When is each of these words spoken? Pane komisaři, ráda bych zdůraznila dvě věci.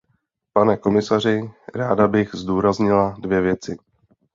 Pane 0.53 0.77
komisaři, 0.77 1.51
ráda 1.75 2.07
bych 2.07 2.29
zdůraznila 2.35 3.15
dvě 3.19 3.41
věci. 3.41 3.77